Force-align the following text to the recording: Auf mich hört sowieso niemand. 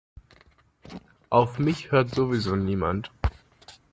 Auf 1.29 1.59
mich 1.59 1.91
hört 1.91 2.09
sowieso 2.09 2.55
niemand. 2.55 3.11